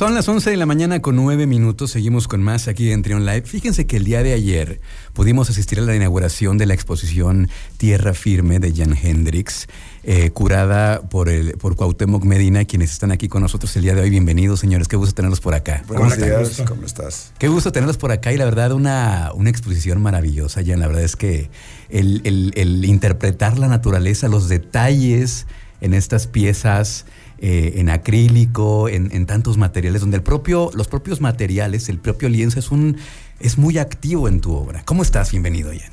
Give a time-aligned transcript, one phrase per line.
[0.00, 1.90] Son las 11 de la mañana con 9 minutos.
[1.90, 3.42] Seguimos con más aquí en Trion Live.
[3.42, 4.80] Fíjense que el día de ayer
[5.12, 9.68] pudimos asistir a la inauguración de la exposición Tierra Firme de Jan Hendrix,
[10.02, 14.00] eh, curada por, el, por Cuauhtémoc Medina, quienes están aquí con nosotros el día de
[14.00, 14.08] hoy.
[14.08, 14.88] Bienvenidos, señores.
[14.88, 15.84] Qué gusto tenerlos por acá.
[15.86, 17.34] Buenos días, ¿cómo estás?
[17.38, 20.80] Qué gusto tenerlos por acá y la verdad una, una exposición maravillosa, Jan.
[20.80, 21.50] La verdad es que
[21.90, 25.46] el, el, el interpretar la naturaleza, los detalles
[25.80, 27.06] en estas piezas
[27.42, 32.58] eh, en acrílico, en, tantos materiales, donde el propio, los propios materiales, el propio lienzo
[32.58, 32.98] es, un,
[33.38, 34.82] es muy activo en tu obra.
[34.84, 35.30] ¿Cómo estás?
[35.30, 35.90] Bienvenido, Ian.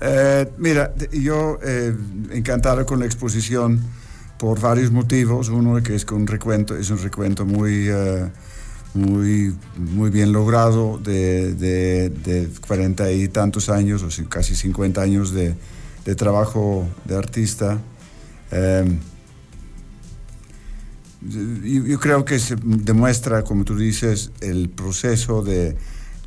[0.00, 1.96] Eh, mira, yo eh,
[2.30, 3.80] encantado con la exposición
[4.38, 5.48] por varios motivos.
[5.48, 7.88] Uno que es que un recuento, es un recuento muy,
[8.94, 15.56] muy, muy bien logrado de, de, 40 y tantos años, o casi 50 años de,
[16.04, 17.80] de trabajo de artista
[21.26, 25.76] yo, creo que se demuestra, como tú dices, el proceso de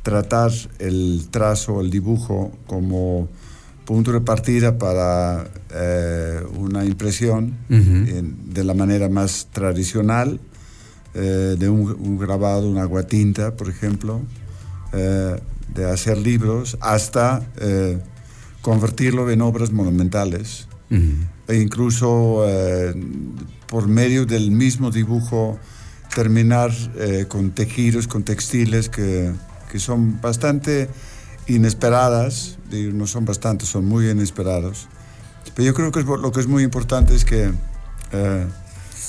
[0.02, 3.28] tratar el trazo, el dibujo como
[3.84, 10.40] punto de partida para eh, una impresión de la manera más tradicional,
[11.14, 14.20] eh, de un, grabado, una aguatinta, por ejemplo,
[14.92, 15.40] eh,
[15.74, 17.42] de hacer libros, hasta
[18.62, 20.68] convertirlo en obras monumentales.
[20.90, 22.44] E incluso
[23.68, 25.58] por medio del mismo dibujo
[26.14, 29.32] terminar eh, con tejidos, con textiles que,
[29.70, 30.88] que, son bastante
[31.46, 34.88] inesperadas, no son bastante, son muy inesperados.
[35.54, 37.52] Pero yo creo que lo que es muy importante es que
[38.12, 38.46] eh,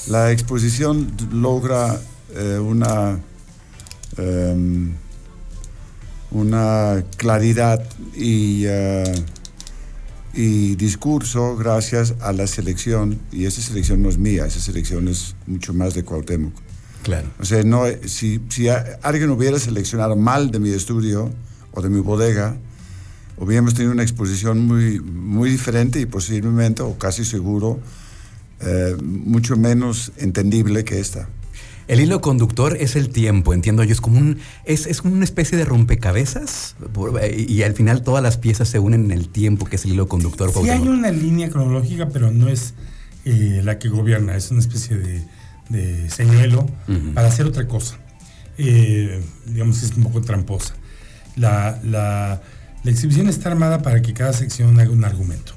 [0.08, 2.00] la exposición logra
[2.36, 3.20] eh, una,
[4.18, 4.94] em,
[6.32, 7.84] una claridad
[8.16, 8.66] y
[10.34, 15.36] y discurso gracias a la selección, y esa selección no es mía, esa selección es
[15.48, 16.54] mucho más de Cuauhtémoc.
[17.04, 17.28] Claro.
[17.40, 21.32] O sea, no, si, si alguien hubiera seleccionado mal de mi estudio
[21.72, 22.58] o de mi bodega,
[23.38, 27.80] hubiéramos tenido una exposición muy, muy diferente y posiblemente, o casi seguro,
[28.62, 31.30] eh, mucho menos entendible que esta.
[31.90, 33.92] El hilo conductor es el tiempo, entiendo yo.
[33.92, 36.76] Es como un, es, es una especie de rompecabezas
[37.36, 40.08] y, al final todas las piezas se unen en el tiempo, que es el hilo
[40.08, 40.52] conductor.
[40.54, 42.76] Sí hay una línea cronológica, pero no es
[43.26, 44.36] eh, la que gobierna.
[44.36, 46.70] Es una especie de, señuelo
[47.16, 47.98] para hacer otra cosa.
[48.60, 50.76] Eh, digamos, es un poco tramposa.
[51.36, 52.40] La, la,
[52.86, 55.54] exhibición está armada para que cada sección haga un argumento.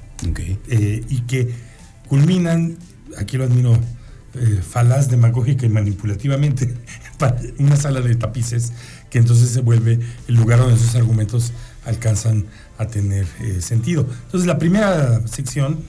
[0.67, 1.53] Eh, y que
[2.07, 2.77] culminan,
[3.19, 3.77] aquí lo admiro
[4.35, 6.73] eh, falaz demagógica y manipulativamente
[7.59, 8.73] una sala de tapices
[9.09, 11.53] que entonces se vuelve el lugar donde esos argumentos
[11.85, 12.45] alcanzan
[12.77, 14.07] a tener eh, sentido.
[14.25, 15.79] Entonces la primera sección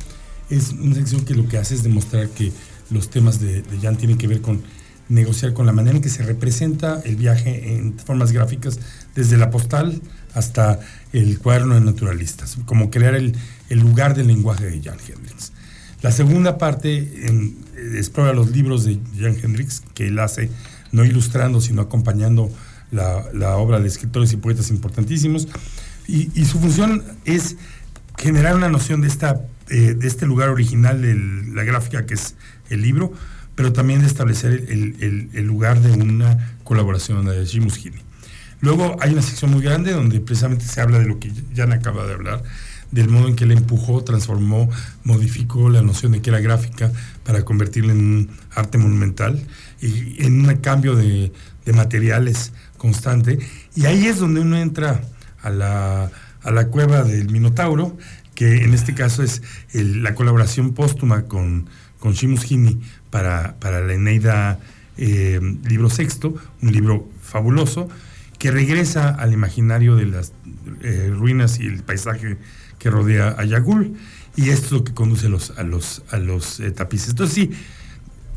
[0.50, 2.52] es una sección que lo que hace es demostrar que
[2.90, 4.62] los temas de, Jan tienen que ver con
[5.08, 8.78] negociar con la manera en que se representa el viaje en formas gráficas,
[9.14, 10.00] desde la postal
[10.34, 10.80] hasta
[11.12, 13.36] el cuaderno de naturalistas, como crear el,
[13.68, 15.52] el lugar del lenguaje de Jan Hendrix.
[16.04, 16.98] La segunda parte
[17.28, 17.56] en,
[17.96, 20.50] explora los libros de Jan Hendrix, que él hace
[20.92, 22.50] no ilustrando, sino acompañando
[22.90, 25.48] la, obra de escritores y poetas importantísimos.
[26.06, 27.56] Y, su función es
[28.18, 31.14] generar una noción de, esta, eh, de este lugar original de
[31.54, 32.34] la gráfica que es
[32.68, 33.14] el libro,
[33.54, 37.66] pero también de establecer el, lugar de una colaboración de Jim.
[38.60, 42.06] Luego hay una sección muy grande donde precisamente se habla de lo que Jan acaba
[42.06, 42.42] de hablar,
[42.94, 44.70] del modo en que él empujó, transformó,
[45.02, 46.92] modificó la noción de que era gráfica
[47.24, 49.44] para convertirla en un arte monumental
[49.80, 51.32] y en un cambio de,
[51.74, 53.38] materiales constante.
[53.74, 55.00] Y ahí es donde uno entra
[55.42, 56.10] a la,
[56.42, 57.96] a la cueva del Minotauro,
[58.36, 61.66] que en este caso es la colaboración póstuma con,
[61.98, 62.46] con Shimus
[63.10, 64.60] para, para la Eneida
[64.96, 67.88] eh, libro sexto, un libro fabuloso,
[68.38, 70.32] que regresa al imaginario de las
[70.82, 72.36] eh, ruinas y el paisaje
[72.78, 73.94] que rodea a Yagul
[74.36, 75.52] y esto es lo que conduce a los,
[76.10, 77.10] a los, eh, tapices.
[77.10, 77.50] Entonces sí,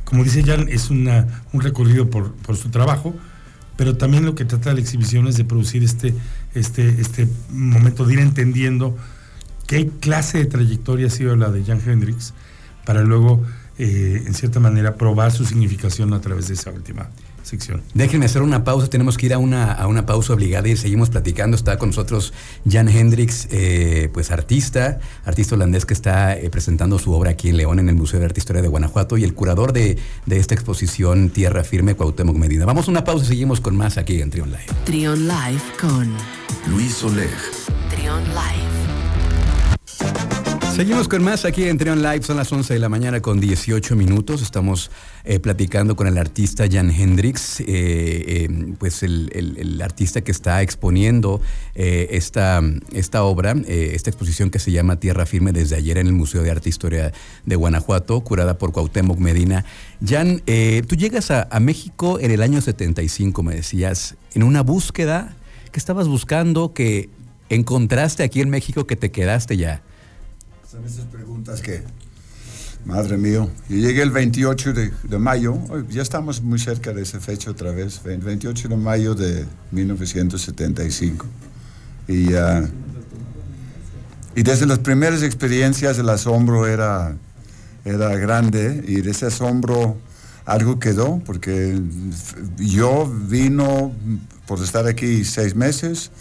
[0.04, 3.14] como dice Jan, es una, un recorrido por, su trabajo,
[3.76, 6.14] pero también lo que trata la exhibición es de producir este,
[6.54, 8.98] este, este momento de ir entendiendo
[9.66, 12.34] qué clase de trayectoria ha sido la de Jan Hendrix
[12.86, 13.44] para luego,
[13.78, 17.10] eh, en cierta manera, probar su significación a través de esa última
[17.48, 17.82] sección.
[17.94, 21.10] Déjenme hacer una pausa, tenemos que ir a una, a una pausa obligada y seguimos
[21.10, 21.56] platicando.
[21.56, 22.34] Está con nosotros
[22.70, 27.58] Jan Hendrix, eh, pues artista, artista holandés que está eh, presentando su obra aquí en
[27.58, 30.38] León, en el Museo de Arte e Historia de Guanajuato, y el curador de, de
[30.38, 32.66] esta exposición Tierra Firme, Cuauhtémoc Medina.
[32.66, 34.66] Vamos a una pausa y seguimos con más aquí en Trion Live.
[34.86, 36.14] Trion Live con
[36.70, 37.30] Luis Oleg.
[37.90, 38.67] Trion Live.
[40.78, 43.96] Seguimos con más aquí en Trion Live, son las 11 de la mañana con 18
[43.96, 44.44] minutos.
[44.44, 44.92] Estamos
[45.24, 51.42] eh, platicando con el artista Jan Hendrix, eh, eh, pues el, artista que está exponiendo
[51.74, 52.62] esta,
[52.94, 56.52] esta obra, esta exposición que se llama Tierra Firme desde ayer en el Museo de
[56.52, 57.12] Arte e Historia
[57.44, 59.66] de Guanajuato, curada por Cuauhtémoc Medina.
[60.06, 60.44] Jan,
[60.88, 65.36] tú llegas a, a México en el año 75, me decías, en una búsqueda
[65.72, 67.10] que estabas buscando, que
[67.50, 69.82] encontraste aquí en México, que te quedaste ya.
[70.78, 71.82] Son esas preguntas que,
[72.86, 75.58] madre mío, yo llegué el 28 de, mayo,
[75.90, 81.26] ya estamos muy cerca de esa fecha otra vez, 28 de mayo de 1975.
[82.08, 82.68] Y, uh,
[84.36, 87.16] y desde las primeras experiencias el asombro era,
[87.84, 89.98] era grande y de ese asombro
[90.46, 91.82] algo quedó, porque
[92.58, 93.94] yo vino
[94.46, 96.12] por estar aquí seis meses,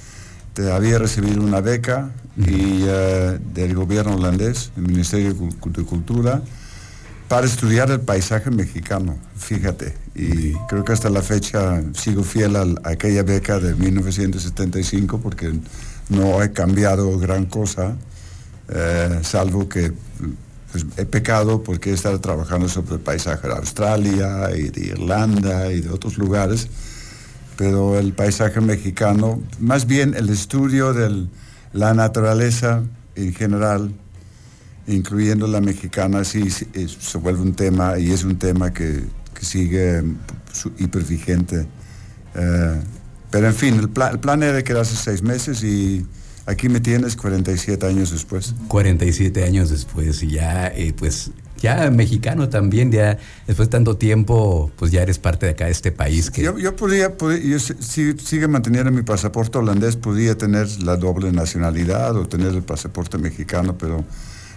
[0.58, 6.42] había recibido una beca y, eh, del gobierno holandés, el Ministerio de Cultura,
[7.28, 9.94] para estudiar el paisaje mexicano, fíjate.
[10.14, 15.52] Y creo que hasta la fecha sigo fiel a, aquella beca de 1975 porque
[16.08, 17.96] no he cambiado gran cosa,
[18.68, 19.92] eh, salvo que
[20.70, 25.72] pues, he pecado porque he estado trabajando sobre el paisaje de Australia y de Irlanda
[25.72, 26.68] y de otros lugares
[27.56, 31.26] pero el paisaje mexicano, más bien el estudio de
[31.72, 32.82] la naturaleza
[33.14, 33.92] en general,
[34.86, 39.04] incluyendo la mexicana, sí, se vuelve un tema y es un tema que,
[39.40, 40.02] sigue
[40.78, 41.66] hipervigente.
[42.34, 42.80] Eh,
[43.30, 46.06] pero en fin, el, el, plan era quedarse seis meses y
[46.46, 48.54] aquí me tienes 47 años después.
[48.68, 54.70] 47 años después y ya, eh, pues ya mexicano también, ya después de tanto tiempo,
[54.76, 56.30] pues ya eres parte de acá de este país.
[56.30, 56.42] Que...
[56.42, 62.16] Yo, yo podría, yo si, sigue manteniendo mi pasaporte holandés, podría tener la doble nacionalidad
[62.16, 64.04] o tener el pasaporte mexicano, pero,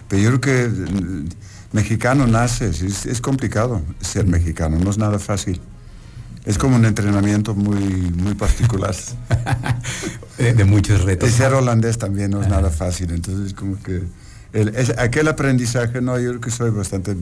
[0.08, 1.28] pero yo creo que mm,
[1.72, 5.60] mexicano nace, es, complicado ser mexicano, no es nada fácil.
[6.46, 8.94] Es como un entrenamiento muy, muy particular.
[10.38, 11.30] de, muchos retos.
[11.30, 14.02] ser holandés también no es nada fácil, entonces como que
[14.98, 17.16] aquel aprendizaje, no, yo creo que soy bastante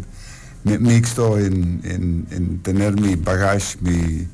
[0.65, 4.29] mixto en, tener mi bagaje, mi,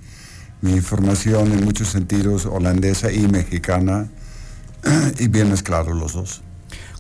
[0.63, 4.09] mi, información en muchos sentidos holandesa y mexicana,
[5.19, 6.43] y bien mezclados los dos.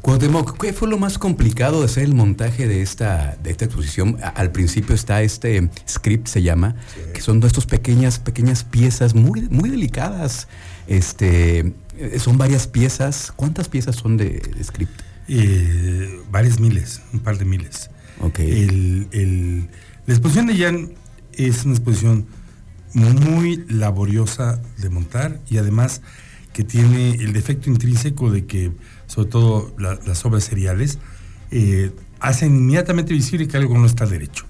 [0.05, 4.19] Cuauhtémoc, ¿qué fue lo más complicado de hacer el montaje de esta, de esta exposición?
[4.35, 6.76] Al principio está este script, se llama,
[7.14, 10.47] que son de estas pequeñas, pequeñas piezas muy, muy delicadas.
[10.88, 13.32] Este, eh, son varias piezas.
[13.35, 14.93] ¿Cuántas piezas son de script?
[15.29, 17.91] Eh, varias miles, un par de miles.
[18.21, 19.09] Okay.
[20.06, 20.93] la exposición de Jan
[21.32, 22.26] es una exposición
[22.93, 26.00] muy laboriosa de montar y además
[26.53, 28.71] que tiene el defecto intrínseco de que,
[29.06, 30.99] sobre todo las obras seriales,
[31.50, 31.91] eh,
[32.21, 34.47] hacen inmediatamente visible que algo no está derecho.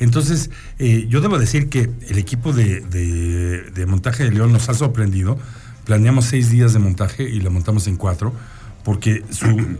[0.00, 0.50] Entonces,
[0.80, 5.38] eh, yo debo decir que el equipo de, de, montaje de León nos ha sorprendido.
[5.84, 8.34] Planeamos seis días de montaje y la montamos en cuatro,
[8.82, 9.78] porque su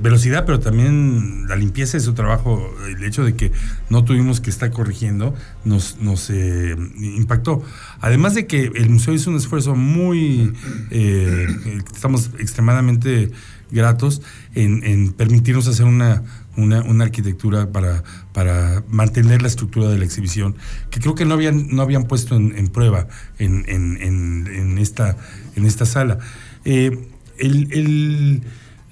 [0.00, 3.52] velocidad, pero también la limpieza de su trabajo, el hecho de que
[3.90, 5.96] no tuvimos que estar corrigiendo, nos,
[6.30, 7.62] eh, impactó.
[8.00, 10.52] Además de que el museo hizo un esfuerzo muy,
[10.90, 11.46] eh,
[11.92, 13.30] estamos extremadamente
[13.70, 14.22] gratos
[14.54, 16.22] en, permitirnos hacer una,
[16.56, 20.54] una, arquitectura para, para mantener la estructura de la exhibición,
[20.90, 23.08] que creo que no habían, no habían puesto en, prueba
[23.38, 25.16] en, en, esta,
[25.56, 26.18] en esta sala.
[26.64, 27.08] Eh,
[27.38, 28.44] el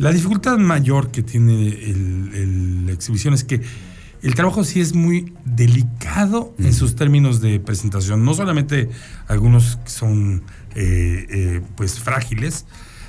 [0.02, 1.78] la dificultad mayor que tiene
[2.84, 3.62] la exhibición es que
[4.20, 8.24] el trabajo sí es muy delicado en sus términos de presentación.
[8.24, 8.90] No solamente
[9.28, 10.42] algunos son
[10.74, 12.66] eh, eh, pues frágiles,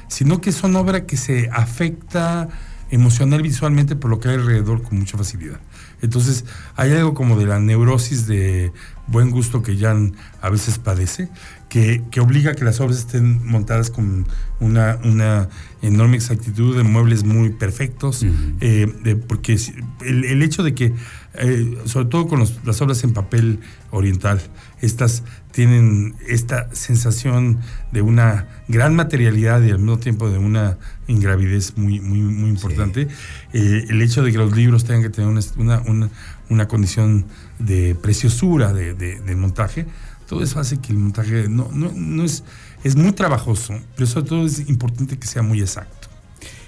[0.08, 2.50] sino que son obra que se afecta
[2.94, 5.60] emocional visualmente por lo que hay alrededor con mucha facilidad.
[6.02, 6.46] Entonces,
[6.76, 8.72] hay algo como de la neurosis de
[9.08, 11.30] buen gusto que Jan a veces padece,
[11.70, 14.28] que, obliga a que las obras estén montadas con
[14.60, 15.50] una, una
[15.82, 18.24] enorme exactitud de muebles muy perfectos,
[18.62, 19.58] eh, porque
[20.02, 20.94] el, hecho de que,
[21.34, 23.60] eh, sobre todo con las obras en papel
[23.90, 24.40] oriental,
[24.84, 27.62] estas tienen esta sensación
[27.94, 33.08] de una gran materialidad y al mismo tiempo de una ingravidez muy, muy, muy importante.
[33.54, 36.10] Eh, el hecho de que los libros tengan que tener una, una,
[36.50, 37.26] una condición
[37.60, 39.86] de preciosura de, de, montaje,
[40.28, 42.44] todo eso hace que el montaje no, no, no, es,
[42.84, 46.10] es muy trabajoso, pero sobre todo es importante que sea muy exacto.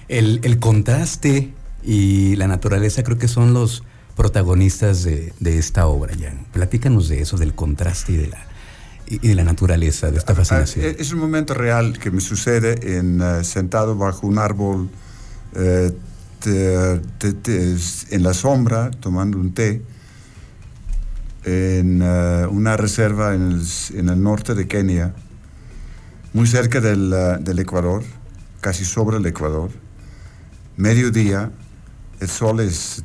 [0.08, 3.82] El, el contraste y la naturaleza creo que son los
[4.16, 6.46] protagonistas de, de esta obra, Jan.
[6.52, 8.46] Platícanos de eso, del contraste y de la,
[9.06, 10.86] y de la naturaleza, de esta ah, fascinación.
[10.86, 14.88] Ah, es un momento real que me sucede en, eh, sentado bajo un árbol
[15.54, 15.92] eh,
[16.44, 19.82] en la sombra, tomando un té,
[21.44, 23.60] en eh, una reserva en
[24.08, 25.14] el, norte de Kenia,
[26.32, 28.02] muy cerca del, eh, del, Ecuador,
[28.60, 29.70] casi sobre el Ecuador.
[30.76, 31.50] Mediodía,
[32.20, 33.04] el sol es,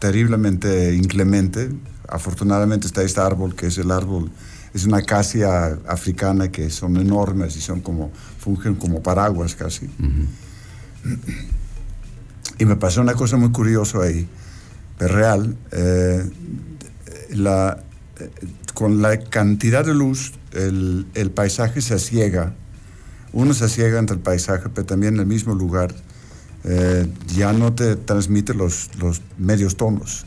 [0.00, 1.70] terriblemente inclemente.
[2.08, 4.32] Afortunadamente está este árbol, que es el árbol,
[4.74, 9.88] es una acacia africana que son enormes y son como, fungen como paraguas casi.
[12.58, 14.28] Y me pasó una cosa muy curiosa ahí,
[14.98, 15.56] pero real.
[15.70, 16.28] Eh,
[17.30, 17.82] la,
[18.18, 18.30] eh,
[18.74, 22.54] con la cantidad de luz, el, el, paisaje se ciega.
[23.32, 25.94] Uno se ciega ante el paisaje, pero también en el mismo lugar
[26.64, 30.26] eh, ya no te transmite los, los, medios tonos.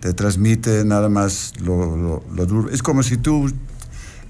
[0.00, 2.70] Te transmite nada más lo, lo, duro.
[2.70, 3.50] Es como si tú,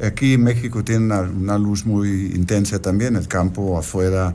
[0.05, 4.35] aquí en México tiene una, luz muy intensa también, el campo afuera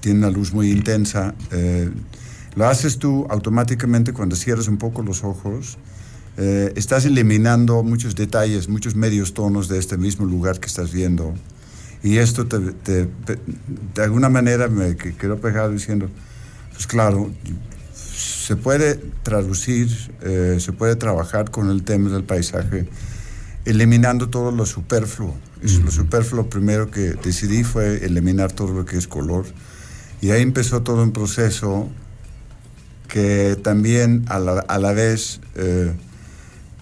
[0.00, 1.34] tiene una luz muy intensa.
[1.50, 1.90] Eh,
[2.54, 5.78] lo haces tú automáticamente cuando cierras un poco los ojos
[6.36, 11.34] eh, estás eliminando muchos detalles, muchos medios tonos de este mismo lugar que estás viendo.
[12.02, 16.08] Y esto te, de alguna manera me quedó pegado diciendo,
[16.72, 17.30] pues claro,
[17.92, 19.88] se puede traducir,
[20.22, 22.88] eh, se puede trabajar con el tema del paisaje,
[23.64, 25.36] eliminando todo lo superfluo.
[25.84, 29.44] Lo superfluo primero que decidí fue eliminar todo lo que es color.
[30.22, 31.88] Y ahí empezó todo un proceso
[33.08, 35.40] que también a la, a la vez...
[35.56, 35.92] Eh,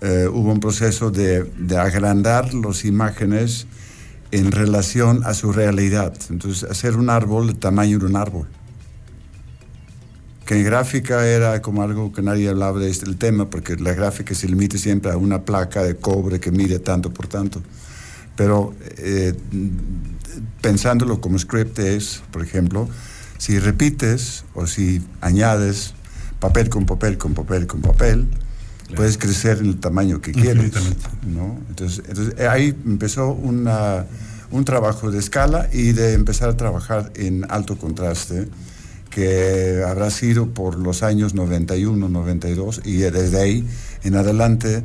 [0.01, 3.67] eh, hubo un proceso de, de, agrandar las imágenes
[4.31, 6.15] en relación a su realidad.
[6.31, 8.47] Entonces, hacer un árbol del tamaño de un árbol.
[10.45, 14.35] Que en gráfica era como algo que nadie hablaba de este tema, porque la gráfica
[14.35, 17.63] se limita siempre a una placa de cobre que mide tanto por tanto.
[18.37, 19.35] Pero eh,
[20.61, 22.89] pensándolo como script es, por ejemplo,
[23.37, 25.95] si repites o si añades
[26.41, 28.29] papel con papel con papel con papel,
[28.95, 30.73] puedes crecer en el tamaño que quieres.
[31.27, 31.59] ¿no?
[31.69, 34.07] Entonces, entonces, eh, ahí empezó una,
[34.51, 38.49] un trabajo de escala y de empezar a trabajar en alto contraste,
[39.11, 43.67] que habrá sido por los años 91, 92, y desde ahí
[44.05, 44.83] en adelante,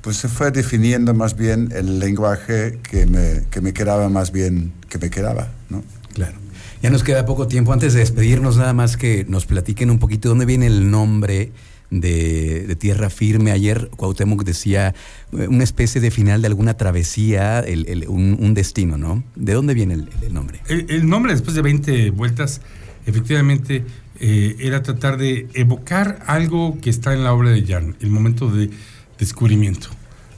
[0.00, 4.72] pues se fue definiendo más bien el lenguaje que me, que me quedaba más bien,
[4.88, 5.82] que me quedaba, ¿no?
[6.14, 6.38] Claro.
[6.82, 7.72] Ya nos queda poco tiempo.
[7.72, 11.52] Antes de despedirnos, nada más que nos platiquen un poquito dónde viene el nombre
[11.90, 13.52] de, tierra firme.
[13.52, 14.94] Ayer Cuauhtémoc decía
[15.32, 17.64] eh, una especie de final de alguna travesía,
[18.08, 19.24] un, destino, ¿no?
[19.34, 20.60] ¿De dónde viene el, nombre?
[20.68, 22.60] El, nombre, después de 20 vueltas,
[23.06, 23.84] efectivamente
[24.20, 28.50] eh, era tratar de evocar algo que está en la obra de Jan, el momento
[28.50, 28.70] de
[29.18, 29.88] descubrimiento,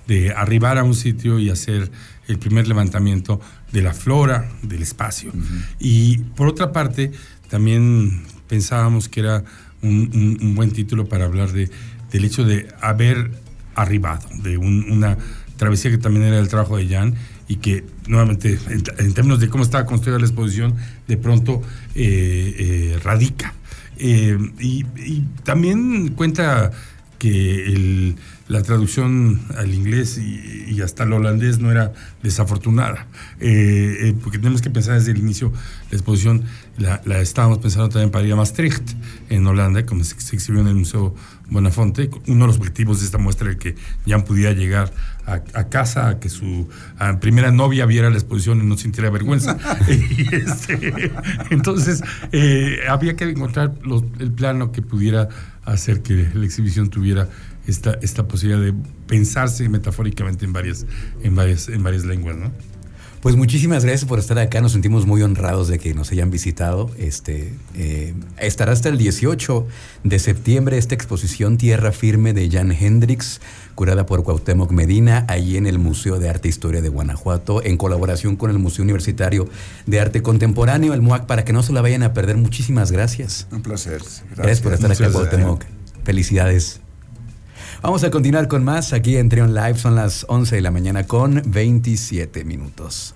[0.06, 1.90] de arribar a un sitio y hacer
[2.28, 3.40] el primer levantamiento
[3.72, 5.32] de la flora del espacio.
[5.78, 7.12] Y por otra parte,
[7.48, 9.44] también pensábamos que era
[9.82, 11.70] un, buen título para hablar de,
[12.10, 13.30] del hecho de haber
[13.74, 15.16] arribado, de una
[15.56, 17.14] travesía que también era el trabajo de Jan
[17.48, 20.74] y que nuevamente en, términos de cómo estaba construida la exposición,
[21.06, 21.62] de pronto
[21.94, 23.54] eh, eh, radica.
[23.96, 24.84] Eh, y,
[25.44, 26.70] también cuenta
[27.18, 28.16] que el,
[28.48, 33.08] la traducción al inglés y, hasta al holandés no era desafortunada,
[34.22, 35.52] porque tenemos que pensar desde el inicio
[35.90, 36.44] la exposición
[36.78, 38.94] la, estábamos pensando también para ir a Maastricht,
[39.28, 41.14] en Holanda, como se, exhibió en el Museo
[41.50, 42.08] Bonafonte.
[42.28, 43.74] Uno de los objetivos de esta muestra era que
[44.06, 44.92] Jan pudiera llegar
[45.26, 46.68] a, casa, a que su
[47.20, 49.58] primera novia viera la exposición y no sintiera vergüenza.
[50.38, 51.10] Este,
[51.50, 53.72] entonces, eh, había que encontrar
[54.18, 55.28] el plano que pudiera
[55.72, 57.28] hacer que la exhibición tuviera
[57.66, 58.74] esta, esta posibilidad de
[59.06, 60.86] pensarse metafóricamente en varias,
[61.22, 62.52] en varias, en varias lenguas, ¿no?
[63.20, 64.60] Pues muchísimas gracias por estar acá.
[64.60, 66.90] Nos sentimos muy honrados de que nos hayan visitado.
[66.98, 69.66] Este, eh, estará hasta el 18
[70.04, 73.40] de septiembre esta exposición Tierra Firme de Jan Hendrix,
[73.74, 77.76] curada por Cuauhtémoc Medina, ahí en el Museo de Arte e Historia de Guanajuato, en
[77.76, 79.48] colaboración con el Museo Universitario
[79.86, 82.36] de Arte Contemporáneo, el MUAC, para que no se la vayan a perder.
[82.36, 83.48] Muchísimas gracias.
[83.50, 84.00] Un placer.
[84.36, 85.64] Gracias, por estar acá, Cuauhtémoc.
[86.04, 86.80] Felicidades.
[87.80, 89.78] Vamos a continuar con más aquí en Trion Live.
[89.78, 93.14] Son las 11 de la mañana con 27 minutos.